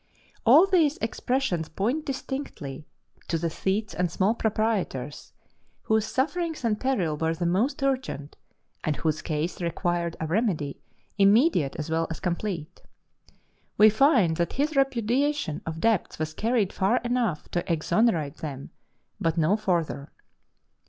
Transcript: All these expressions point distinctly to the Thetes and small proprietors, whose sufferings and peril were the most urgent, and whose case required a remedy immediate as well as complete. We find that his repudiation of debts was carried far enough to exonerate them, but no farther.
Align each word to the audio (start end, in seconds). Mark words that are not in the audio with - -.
All 0.47 0.65
these 0.65 0.97
expressions 0.97 1.69
point 1.69 2.07
distinctly 2.07 2.87
to 3.27 3.37
the 3.37 3.51
Thetes 3.51 3.93
and 3.93 4.09
small 4.09 4.33
proprietors, 4.33 5.31
whose 5.83 6.07
sufferings 6.07 6.65
and 6.65 6.79
peril 6.79 7.15
were 7.15 7.35
the 7.35 7.45
most 7.45 7.83
urgent, 7.83 8.35
and 8.83 8.95
whose 8.95 9.21
case 9.21 9.61
required 9.61 10.17
a 10.19 10.25
remedy 10.25 10.81
immediate 11.19 11.75
as 11.75 11.91
well 11.91 12.07
as 12.09 12.19
complete. 12.19 12.81
We 13.77 13.91
find 13.91 14.37
that 14.37 14.53
his 14.53 14.75
repudiation 14.75 15.61
of 15.67 15.79
debts 15.79 16.17
was 16.17 16.33
carried 16.33 16.73
far 16.73 16.97
enough 17.03 17.47
to 17.51 17.71
exonerate 17.71 18.37
them, 18.37 18.71
but 19.19 19.37
no 19.37 19.55
farther. 19.55 20.11